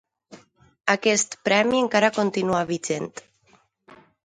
Aquest 0.93 1.37
premi 1.49 1.83
encara 1.83 2.11
continua 2.17 2.65
vigent. 2.73 3.09